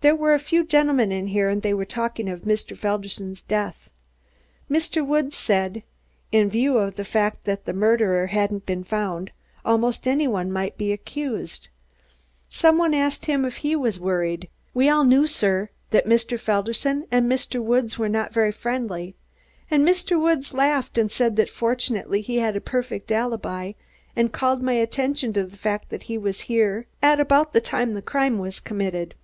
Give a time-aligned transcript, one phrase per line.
[0.00, 2.76] There were a few gentlemen in here and they were talking of Mr.
[2.78, 3.90] Felderson's death.
[4.70, 5.04] Mr.
[5.04, 5.82] Woods said,
[6.30, 9.32] in view of the fact that the murderer hadn't been found,
[9.64, 11.68] almost any one might be accused.
[12.48, 16.38] Some one asked him if he was worried we all knew, sir, that Mr.
[16.38, 17.60] Felderson and Mr.
[17.60, 19.16] Woods were not very friendly
[19.68, 20.16] and Mr.
[20.16, 23.72] Woods laughed and said that fortunately he had a perfect alibi
[24.14, 27.60] and called my attention to the fact that he was in here at about the
[27.60, 29.16] time the crime was committed."